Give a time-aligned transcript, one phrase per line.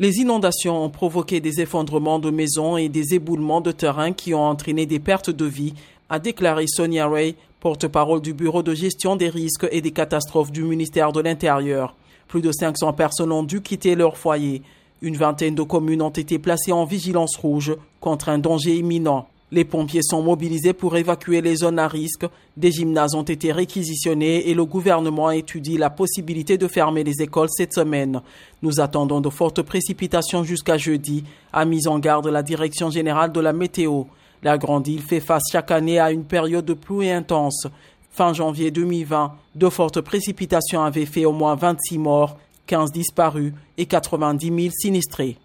[0.00, 4.46] Les inondations ont provoqué des effondrements de maisons et des éboulements de terrain qui ont
[4.46, 5.74] entraîné des pertes de vie,
[6.08, 10.62] a déclaré Sonia Ray, porte-parole du Bureau de gestion des risques et des catastrophes du
[10.62, 11.94] ministère de l'Intérieur.
[12.28, 14.62] Plus de 500 personnes ont dû quitter leur foyer.
[15.02, 19.28] Une vingtaine de communes ont été placées en vigilance rouge contre un danger imminent.
[19.52, 22.24] Les pompiers sont mobilisés pour évacuer les zones à risque.
[22.56, 27.48] Des gymnases ont été réquisitionnés et le gouvernement étudie la possibilité de fermer les écoles
[27.50, 28.22] cette semaine.
[28.62, 33.40] Nous attendons de fortes précipitations jusqu'à jeudi, a mis en garde la Direction générale de
[33.40, 34.04] la météo.
[34.44, 37.66] La Grande Île fait face chaque année à une période de pluie intense.
[38.12, 43.86] Fin janvier 2020, de fortes précipitations avaient fait au moins 26 morts, 15 disparus et
[43.86, 45.38] 90 000 sinistrés.